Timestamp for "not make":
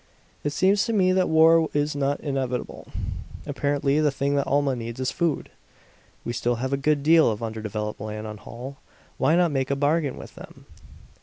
9.35-9.69